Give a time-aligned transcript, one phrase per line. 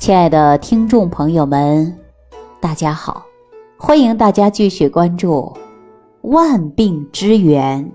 [0.00, 1.94] 亲爱的听众朋友们，
[2.58, 3.22] 大家好！
[3.76, 5.52] 欢迎大家继续关注
[6.30, 7.92] 《万病之源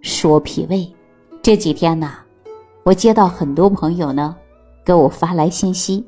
[0.00, 0.78] 说脾胃》。
[1.42, 2.10] 这几天呢，
[2.84, 4.34] 我接到很多朋友呢
[4.82, 6.02] 给我发来信息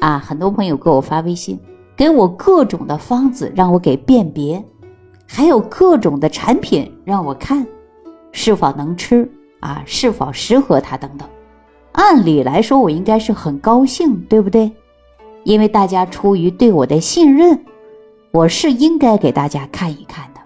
[0.00, 1.58] 啊，很多朋友给我发微信，
[1.96, 4.62] 给我各种的方子让我给辨别，
[5.26, 7.66] 还有各种的产品让我看
[8.32, 9.26] 是否能吃
[9.60, 11.26] 啊，是否适合他等等。
[11.94, 14.70] 按理来说，我应该是很高兴，对不对？
[15.44, 17.64] 因为大家出于对我的信任，
[18.32, 20.40] 我是应该给大家看一看的。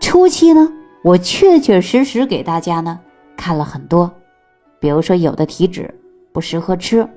[0.00, 0.68] 初期呢，
[1.04, 2.98] 我确确实实给大家呢
[3.36, 4.10] 看了很多，
[4.80, 5.94] 比如说有的体质
[6.32, 7.08] 不适合吃，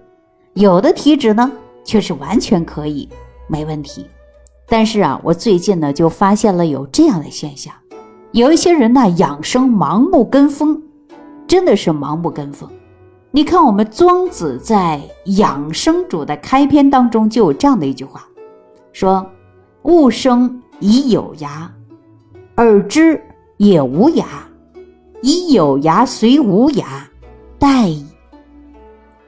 [0.54, 1.52] 有的体质呢
[1.84, 3.10] 却是完全可以，
[3.48, 4.06] 没问题。
[4.68, 7.74] 但是啊，我最近呢就发现了有这样的现象，
[8.34, 10.80] 有一些人呢养生盲目跟风，
[11.48, 12.70] 真的是盲目跟风。
[13.36, 15.02] 你看，我们庄子在
[15.40, 18.24] 《养生主》的开篇当中就有这样的一句话，
[18.92, 19.28] 说
[19.82, 21.68] ：“物生以有涯，
[22.54, 23.20] 而知
[23.58, 24.24] 也无涯，
[25.24, 26.84] 以有涯随无涯，
[27.60, 28.06] 殆矣。”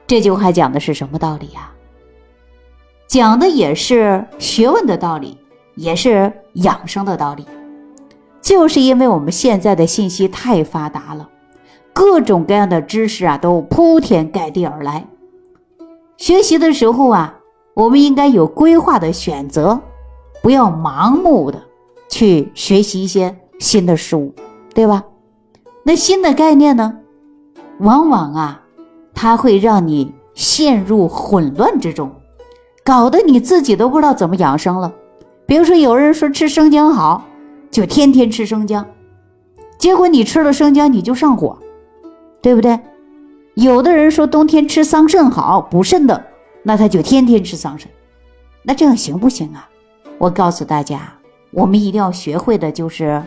[0.06, 1.68] 这句话讲的是什么道理呀？
[3.08, 5.36] 讲的也是学问的道理，
[5.74, 7.44] 也是养生的道理。
[8.40, 11.28] 就是因为我们现在的信息太发达了。
[11.96, 15.06] 各种各样的知识啊，都铺天盖地而来。
[16.18, 17.36] 学习的时候啊，
[17.72, 19.80] 我们应该有规划的选择，
[20.42, 21.58] 不要盲目的
[22.10, 24.34] 去学习一些新的事物，
[24.74, 25.04] 对吧？
[25.84, 26.98] 那新的概念呢，
[27.78, 28.60] 往往啊，
[29.14, 32.12] 它会让你陷入混乱之中，
[32.84, 34.92] 搞得你自己都不知道怎么养生了。
[35.46, 37.24] 比如说，有人说吃生姜好，
[37.70, 38.84] 就天天吃生姜，
[39.78, 41.56] 结果你吃了生姜你就上火。
[42.46, 42.78] 对不对？
[43.54, 46.24] 有的人说冬天吃桑葚好补肾的，
[46.62, 47.86] 那他就天天吃桑葚，
[48.62, 49.68] 那这样行不行啊？
[50.16, 51.12] 我告诉大家，
[51.50, 53.20] 我们一定要学会的就是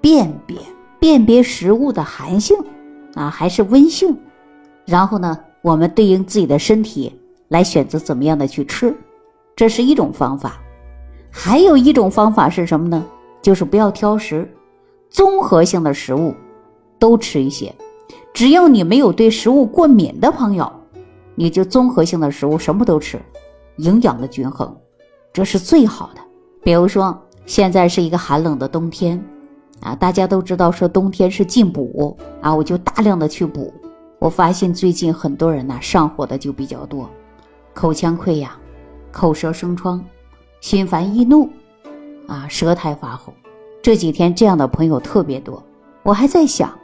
[0.00, 0.56] 辨别
[0.98, 2.56] 辨别食物的寒性
[3.14, 4.16] 啊，还是温性，
[4.86, 7.14] 然后呢，我们对应自己的身体
[7.48, 8.96] 来选择怎么样的去吃，
[9.54, 10.54] 这是一种方法。
[11.30, 13.04] 还有一种方法是什么呢？
[13.42, 14.50] 就是不要挑食，
[15.10, 16.34] 综合性的食物
[16.98, 17.70] 都吃一些。
[18.34, 20.70] 只要你没有对食物过敏的朋友，
[21.36, 23.22] 你就综合性的食物什么都吃，
[23.76, 24.76] 营养的均衡，
[25.32, 26.20] 这是最好的。
[26.64, 29.24] 比如说现在是一个寒冷的冬天，
[29.80, 33.72] 啊，大家都知道说冬天是进补啊，我就大量的去补。
[34.18, 37.08] 我发现最近很多人呢上火的就比较多，
[37.72, 38.50] 口腔溃疡、
[39.12, 40.04] 口舌生疮、
[40.60, 41.48] 心烦易怒，
[42.26, 43.32] 啊，舌苔发红，
[43.80, 45.62] 这几天这样的朋友特别多。
[46.02, 46.76] 我还在想。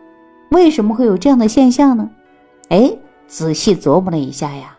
[0.50, 2.10] 为什么会有这样的现象呢？
[2.68, 2.96] 哎，
[3.26, 4.76] 仔细琢磨了一下呀，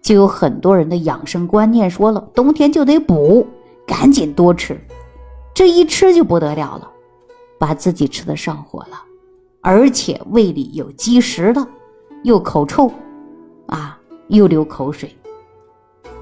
[0.00, 3.46] 就有很多人的养生观念说了，冬天就得补，
[3.86, 4.80] 赶紧多吃，
[5.54, 6.90] 这一吃就不得了了，
[7.58, 9.02] 把自己吃的上火了，
[9.60, 11.68] 而且胃里有积食了，
[12.22, 12.90] 又口臭，
[13.66, 13.98] 啊，
[14.28, 15.14] 又流口水。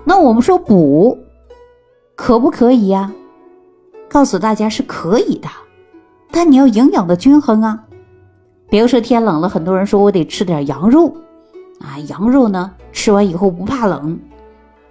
[0.05, 1.19] 那我们说补，
[2.15, 3.13] 可不可以呀？
[4.09, 5.49] 告诉大家是可以的，
[6.31, 7.83] 但你要营养的均衡啊。
[8.69, 11.15] 比如说天冷了，很多人说我得吃点羊肉，
[11.81, 14.19] 啊，羊肉呢吃完以后不怕冷，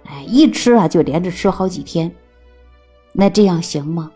[0.06, 2.10] 哎，一吃啊就连着吃好几天，
[3.12, 4.10] 那这样行吗？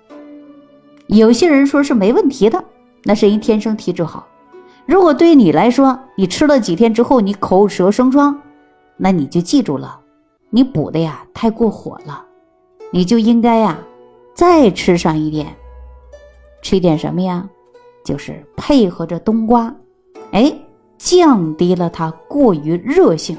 [1.06, 2.65] 有些人说是没问题的，
[3.04, 4.26] 那是因天生体质好。
[4.87, 8.41] 如果对你来说，你吃了几天之后你口舌生疮，
[8.97, 10.00] 那你就记住了，
[10.48, 12.25] 你补的呀太过火了，
[12.91, 13.78] 你就应该呀
[14.34, 15.54] 再吃上一点，
[16.62, 17.48] 吃一点什么呀？
[18.05, 19.75] 就是配合着冬瓜，
[20.33, 20.53] 哎，
[20.99, 23.37] 降低了它过于热性。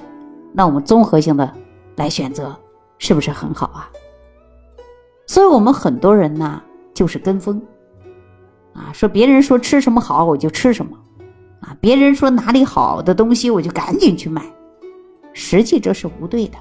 [0.53, 1.51] 那我们综合性的
[1.95, 2.55] 来选择，
[2.97, 3.89] 是不是很好啊？
[5.25, 6.61] 所以，我们很多人呢，
[6.93, 7.61] 就是跟风
[8.73, 10.97] 啊，说别人说吃什么好，我就吃什么
[11.61, 14.43] 啊；别人说哪里好的东西，我就赶紧去买。
[15.33, 16.57] 实际这是不对的。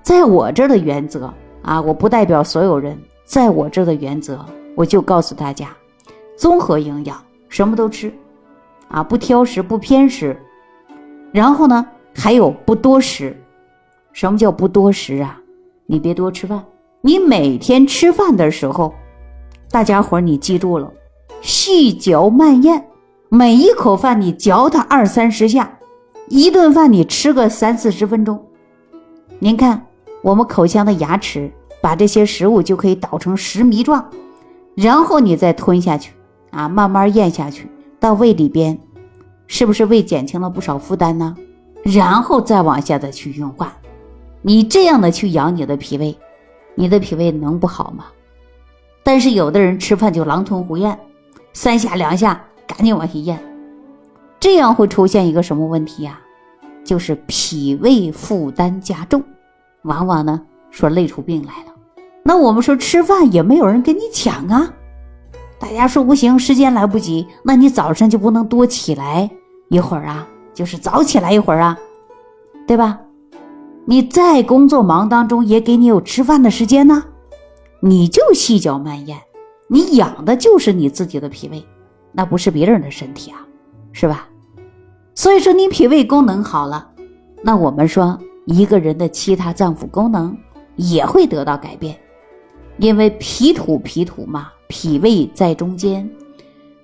[0.00, 4.44] 在我这儿的原则啊，我不代表所有人，在我这儿的原则，
[4.76, 5.68] 我就告诉大家。
[6.36, 8.12] 综合营养，什么都吃，
[8.88, 10.36] 啊，不挑食，不偏食。
[11.32, 13.36] 然后呢，还有不多食。
[14.12, 15.40] 什么叫不多食啊？
[15.86, 16.62] 你别多吃饭。
[17.00, 18.94] 你每天吃饭的时候，
[19.70, 20.90] 大家伙你记住了，
[21.40, 22.84] 细嚼慢咽，
[23.28, 25.78] 每一口饭你嚼它二三十下，
[26.28, 28.40] 一顿饭你吃个三四十分钟。
[29.38, 29.84] 您看，
[30.22, 31.50] 我们口腔的牙齿
[31.82, 34.08] 把这些食物就可以捣成食糜状，
[34.74, 36.12] 然后你再吞下去。
[36.54, 37.68] 啊，慢慢咽下去，
[37.98, 38.78] 到胃里边，
[39.46, 41.36] 是不是胃减轻了不少负担呢？
[41.82, 43.74] 然后再往下的去运化，
[44.40, 46.16] 你这样的去养你的脾胃，
[46.74, 48.06] 你的脾胃能不好吗？
[49.02, 50.98] 但是有的人吃饭就狼吞虎咽，
[51.52, 53.38] 三下两下赶紧往下咽，
[54.40, 56.18] 这样会出现一个什么问题呀？
[56.84, 59.22] 就是脾胃负担加重，
[59.82, 60.40] 往往呢
[60.70, 61.72] 说累出病来了。
[62.22, 64.72] 那我们说吃饭也没有人跟你抢啊，
[65.64, 69.30] 大家说不行，时间来不及，那你早上就不能多起来
[69.70, 70.28] 一会儿啊？
[70.52, 71.78] 就是早起来一会儿啊，
[72.66, 73.00] 对吧？
[73.86, 77.02] 你在工作忙当中也给你有吃饭的时间呢，
[77.80, 79.18] 你就细嚼慢咽，
[79.66, 81.64] 你养的就是你自己的脾胃，
[82.12, 83.40] 那不是别人的身体啊，
[83.90, 84.28] 是吧？
[85.14, 86.86] 所以说你脾胃功能好了，
[87.42, 90.36] 那我们说一个人的其他脏腑功能
[90.76, 91.98] 也会得到改变，
[92.76, 96.10] 因为脾土脾土嘛，脾胃在中间，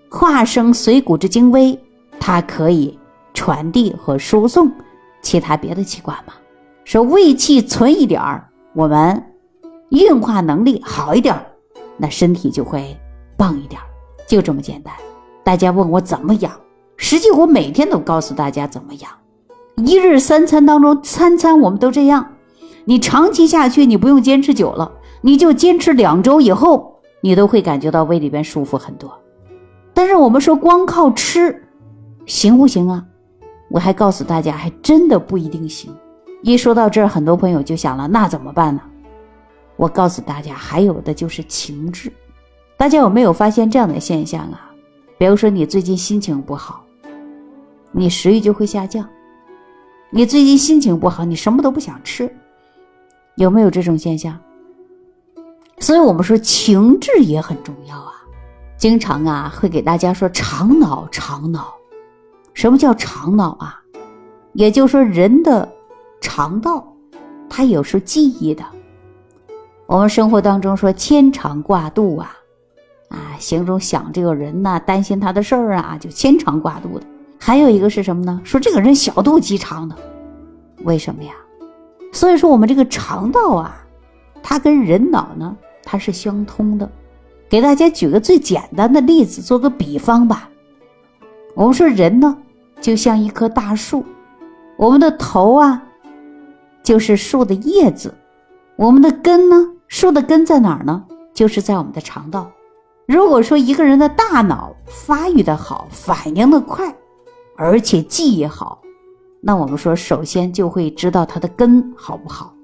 [0.08, 1.76] 化生髓骨之精微，
[2.20, 2.96] 它可以
[3.34, 4.70] 传递和输送
[5.20, 6.32] 其他别的器官嘛。
[6.84, 9.20] 说胃气存一点儿，我们
[9.88, 11.44] 运化能力好一点儿，
[11.96, 12.96] 那身体就会
[13.36, 13.86] 棒一点儿，
[14.24, 14.94] 就这么简单。
[15.42, 16.52] 大家问我怎么养？
[16.96, 19.10] 实际我每天都告诉大家怎么养，
[19.84, 22.34] 一日三餐当中，餐餐我们都这样。
[22.84, 24.92] 你长期下去，你不用坚持久了，
[25.22, 26.89] 你就坚持两周以后，
[27.20, 29.12] 你都会感觉到胃里边舒服很多。
[29.92, 31.62] 但是我们说光靠吃，
[32.26, 33.04] 行不行啊？
[33.68, 35.94] 我还告诉大家，还真的不一定行。
[36.42, 38.80] 一说到这儿，很多朋友就想了，那怎么办呢？
[39.76, 42.12] 我告诉大家，还有的就是情志。
[42.76, 44.70] 大家有没有发现这样的现象啊？
[45.18, 46.84] 比如说你最近心情不好。
[47.92, 49.06] 你食欲就会下降，
[50.10, 52.32] 你最近心情不好，你什么都不想吃，
[53.34, 54.38] 有没有这种现象？
[55.80, 58.12] 所以我们说情志也很重要啊。
[58.76, 61.74] 经常啊会给大家说肠脑，肠脑，
[62.54, 63.82] 什么叫肠脑啊？
[64.52, 65.68] 也就是说人的
[66.20, 66.86] 肠道，
[67.48, 68.64] 它有时候记忆的。
[69.86, 72.32] 我们生活当中说牵肠挂肚啊，
[73.08, 77.04] 啊，形容想这个人呐，担心他的事儿啊，就牵肠挂肚的。
[77.38, 78.40] 还有一个是什么呢？
[78.44, 79.96] 说这个人小肚鸡肠的，
[80.84, 81.32] 为什么呀？
[82.12, 83.76] 所以说我们这个肠道啊，
[84.42, 85.56] 它跟人脑呢，
[85.90, 86.88] 它是相通的。
[87.48, 90.48] 给大家举个最简单的例子，做个比方吧。
[91.56, 92.38] 我们说人呢，
[92.80, 94.04] 就像一棵大树，
[94.76, 95.82] 我们的头啊，
[96.80, 98.14] 就是树的叶子，
[98.76, 101.04] 我们的根呢，树的根在哪儿呢？
[101.34, 102.48] 就是在我们的肠道。
[103.08, 106.94] 如果说一个人的大脑发育的好，反应的快。
[107.56, 108.80] 而且记忆好，
[109.40, 112.54] 那我们说首先就会知道它的根好不好，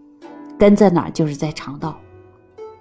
[0.56, 1.11] 根在哪儿？
[1.11, 1.99] 就是在肠道。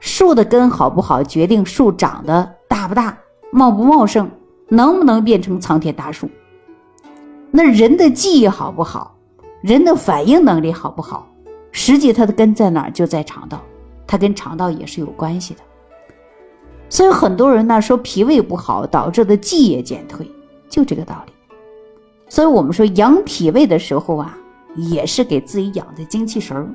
[0.05, 3.17] 树的根好不好，决定树长得大不大、
[3.51, 4.29] 茂不茂盛，
[4.69, 6.29] 能不能变成苍天大树。
[7.49, 9.17] 那人的记忆好不好，
[9.63, 11.27] 人的反应能力好不好，
[11.71, 12.91] 实际它的根在哪儿？
[12.91, 13.59] 就在肠道，
[14.05, 15.61] 它跟肠道也是有关系的。
[16.87, 20.29] 所以很多人呢说脾胃不好导致的记忆减退，
[20.69, 21.33] 就这个道理。
[22.29, 24.37] 所以我们说养脾胃的时候啊，
[24.75, 26.69] 也是给自己养的精气神儿。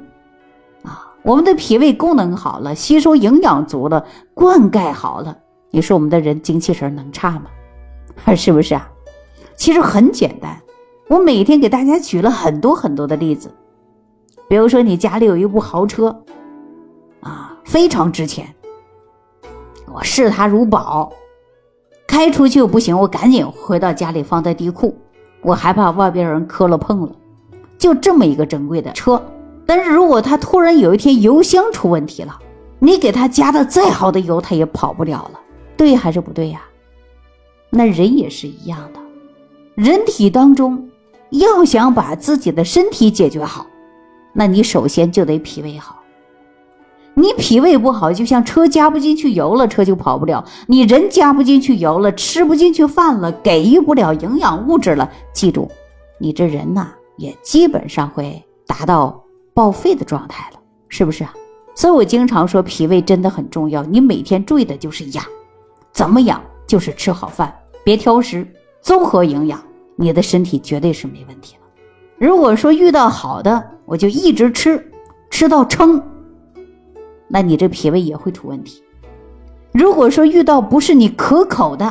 [1.22, 5.36] 我们的脾胃功能好了，吸收营养足了，灌溉好了，
[5.70, 7.44] 你说我们的人精气神能差吗？
[8.34, 8.90] 是不是啊？
[9.56, 10.58] 其实很简单，
[11.08, 13.50] 我每天给大家举了很多很多的例子。
[14.48, 16.24] 比如说你家里有一部豪车
[17.20, 18.52] 啊，非常值钱，
[19.92, 21.12] 我视它如宝，
[22.06, 24.96] 开出去不行，我赶紧回到家里放在地库。
[25.42, 27.12] 我害怕外边人磕了碰了，
[27.78, 29.22] 就这么一个珍贵的车。
[29.70, 32.36] 但是如果他突然有一天油箱出问题了，
[32.80, 35.38] 你给他加的再好的油，他也跑不了了，
[35.76, 36.60] 对还是不对呀？
[37.70, 38.98] 那人也是一样的，
[39.76, 40.90] 人体当中
[41.30, 43.64] 要想把自己的身体解决好，
[44.32, 46.02] 那你首先就得脾胃好。
[47.14, 55.08] 你脾胃不好，就像车加不进去油了，车就跑不了；你人加不进去油了，吃不进去饭了，给予不了营养物质了。
[55.32, 55.70] 记住，
[56.18, 59.22] 你这人呐，也基本上会达到
[59.60, 61.34] 报废的状态了，是不是啊？
[61.74, 63.82] 所以我经常说，脾胃真的很重要。
[63.82, 65.22] 你每天注意的就是养，
[65.92, 66.42] 怎么养？
[66.66, 68.46] 就是吃好饭，别挑食，
[68.80, 69.62] 综合营养，
[69.96, 71.62] 你的身体绝对是没问题了。
[72.16, 74.82] 如果说遇到好的，我就一直吃，
[75.28, 76.02] 吃到撑。
[77.28, 78.82] 那你这脾胃也会出问题。
[79.72, 81.84] 如果说遇到不是你可口的，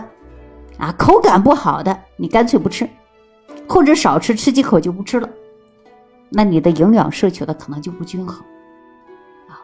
[0.80, 2.90] 啊，口感不好的，你干脆不吃，
[3.68, 5.30] 或者少吃，吃几口就不吃了，
[6.30, 8.38] 那你的营养摄取的可能就不均衡，
[9.48, 9.58] 啊，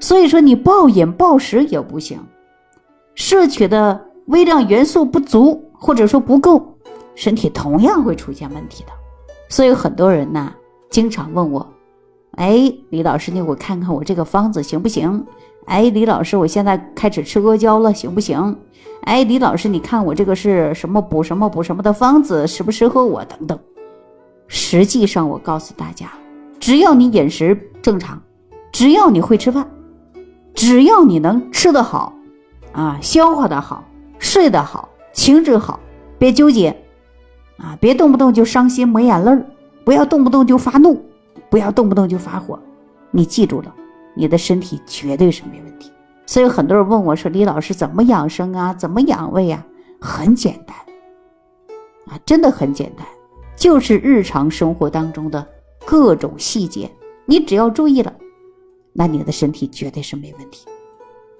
[0.00, 2.18] 所以说你暴饮暴食也不行，
[3.14, 6.76] 摄取的微量元素不足或者说不够，
[7.14, 8.90] 身体同样会出现问题的。
[9.48, 10.52] 所以很多人呢，
[10.90, 11.66] 经常问我。
[12.32, 15.24] 哎，李老师，你给我看看我这个方子行不行？
[15.64, 18.56] 哎，李老师，我现在开始吃阿胶了，行不行？
[19.02, 23.24] 哎，李老师，你看我这个是什么补什么补什么的方子，适不适合我？
[23.24, 23.58] 等等。
[24.48, 26.10] 实际上，我告诉大家，
[26.58, 28.20] 只要你饮食正常，
[28.72, 29.68] 只要你会吃饭，
[30.54, 32.12] 只要你能吃得好，
[32.72, 33.84] 啊，消化的好，
[34.18, 35.80] 睡得好，情志好，
[36.18, 36.76] 别纠结，
[37.58, 39.46] 啊，别动不动就伤心抹眼泪儿，
[39.84, 41.04] 不要动不动就发怒，
[41.50, 42.58] 不要动不动就发火。
[43.10, 43.74] 你记住了，
[44.14, 45.90] 你的身体绝对是没问题。
[46.26, 48.74] 所以很多人问我说：“李老师怎么养生啊？
[48.74, 49.64] 怎么养胃啊？”
[50.00, 50.76] 很简单，
[52.08, 53.06] 啊，真的很简单。
[53.56, 55.44] 就是日常生活当中的
[55.84, 56.90] 各种细节，
[57.24, 58.12] 你只要注意了，
[58.92, 60.66] 那你的身体绝对是没问题。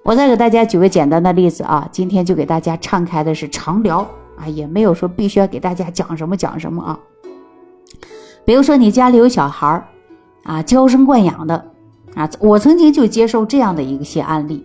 [0.02, 3.98] 我再给大家举个简单的例子啊，今天就给大家敞开的是常聊
[4.36, 6.98] 啊，也没有说必须要给大家讲什么讲什么啊。
[8.44, 9.88] 比如说你家里有小孩儿
[10.44, 11.70] 啊，娇生惯养的
[12.14, 14.64] 啊，我曾经就接受这样的一些案例，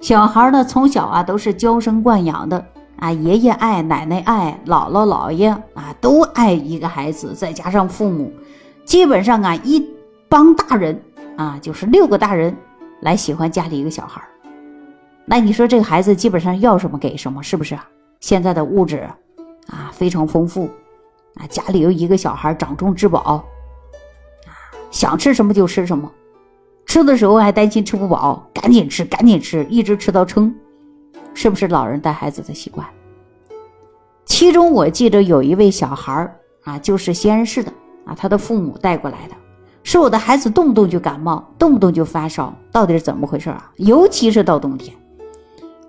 [0.00, 2.64] 小孩呢从小啊都是娇生惯养的。
[2.98, 8.32] 啊，爷爷爱，奶奶爱，姥姥姥爷啊都爱一个孩子，再加上父母，
[8.84, 9.86] 基本上啊一
[10.28, 11.00] 帮大人
[11.36, 12.56] 啊就是六个大人
[13.02, 14.22] 来喜欢家里一个小孩
[15.26, 17.78] 那你说这个孩子基本上要什么给什么，是不是？
[18.20, 19.08] 现在的物质
[19.66, 20.70] 啊非常丰富
[21.34, 23.44] 啊，家里有一个小孩掌中之宝啊，
[24.90, 26.10] 想吃什么就吃什么，
[26.86, 30.54] 吃的时候还担心吃不饱，赶紧吃，赶紧吃，一直吃到撑。
[31.36, 32.86] 是不是老人带孩子的习惯？
[34.24, 37.70] 其中我记得有一位小孩儿啊，就是西安市的
[38.06, 39.34] 啊，他的父母带过来的，
[39.82, 43.70] 说我的孩子动不动就感冒，动不动就发烧，到底是怎么回事啊？
[43.76, 44.96] 尤其是到冬天。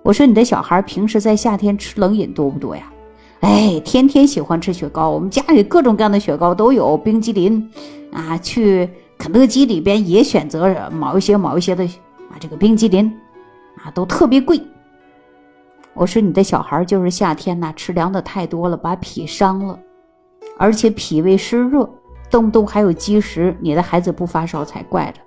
[0.02, 2.92] 我说你的小孩平时在夏天吃冷饮多不多呀？
[3.40, 7.70] 哎，天天喜欢吃雪糕，我们家里各种各样的雪糕都有，冰激凌
[8.12, 8.86] 啊，去
[9.16, 13.10] 肯德基里边也选择某一些某一些的啊，这个冰激凌
[13.82, 14.60] 啊都特别贵。
[15.98, 19.76] 我说你的小孩就是夏天呐，吃凉的太多了，把脾伤了，
[20.56, 21.90] 而且脾胃湿热，
[22.30, 25.20] 动不动还有积食，你的孩子不发烧才怪着。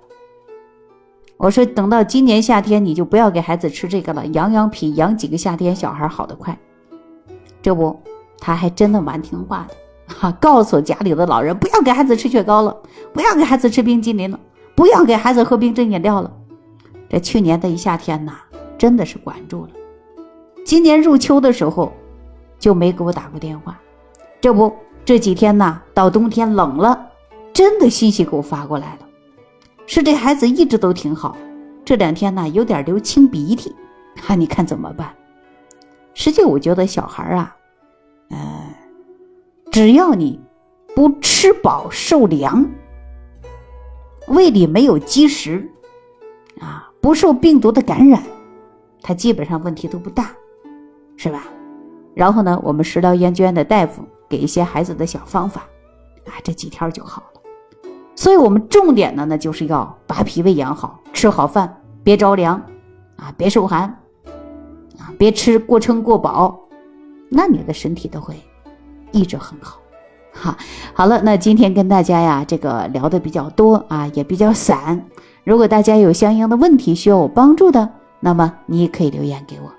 [1.36, 6.56] 我说等到今年夏天，你就不要给孩子吃这个了，养养脾，养几个夏天，小孩好得快。
[7.60, 7.94] 这不，
[8.38, 12.74] 他还真的蛮听话的，哈，告诉家里的老人不要给孩子吃雪糕了，
[13.12, 14.40] 不要给孩子吃冰激凌了，
[14.74, 16.32] 不要给孩子喝冰镇饮料了。
[17.10, 18.38] 这去年的一夏天呐，
[18.78, 19.70] 真的是管住了。
[20.64, 21.92] 今年入秋的时候，
[22.58, 23.78] 就没给我打过电话。
[24.40, 27.10] 这不这几天呢，到冬天冷了，
[27.52, 29.08] 真的信息给我发过来了，
[29.86, 31.36] 是这孩子一直都挺好，
[31.84, 33.74] 这两天呢有点流清鼻涕，
[34.20, 35.14] 哈，你看怎么办？
[36.14, 37.56] 实际我觉得小孩啊，
[38.30, 38.74] 呃，
[39.70, 40.40] 只要你
[40.94, 42.64] 不吃饱受凉，
[44.28, 45.70] 胃里没有积食，
[46.60, 48.22] 啊，不受病毒的感染，
[49.02, 50.30] 他基本上问题都不大。
[51.16, 51.44] 是吧？
[52.14, 55.62] 然后呢，我们食疗研究院的大夫给一些孩子的小方法，
[56.26, 57.40] 啊，这几天就好了。
[58.14, 62.54] 所以，我们重点的呢，就是要把脾胃养好，吃好饭，别着凉，
[63.16, 63.82] 啊，别受寒，
[64.98, 66.58] 啊，别吃过撑过饱，
[67.30, 68.34] 那你的身体都会
[69.10, 69.80] 一直很好。
[70.34, 70.56] 哈，
[70.92, 75.02] 好了，那今天跟大家呀，这个聊的比较多啊，也比较散。
[75.44, 77.88] 如果大家有相应的问题需要我帮助的，
[78.20, 79.72] 那么你也可以留言给我。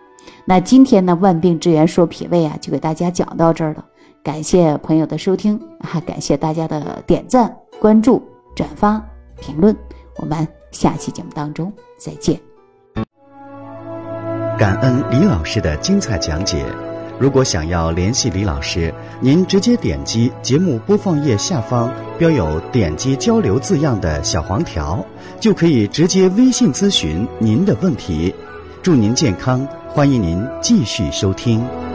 [0.45, 3.85] 那今天呢，万病之源说脾胃啊，就给大家讲到这儿了。
[4.21, 8.21] 感谢朋友的收听啊，感谢大家的点赞、关注、
[8.55, 9.01] 转发、
[9.39, 9.75] 评论。
[10.17, 12.39] 我们下期节目当中再见。
[14.57, 16.65] 感恩李老师的精彩讲解。
[17.19, 25.03] 如果想要联系李老师，您直接点击节目播放页下方标有“点击交流”字样的小黄条，
[25.39, 28.33] 就可以直接微信咨询您的问题。
[28.81, 29.65] 祝您健康！
[29.93, 31.92] 欢迎您继续收听。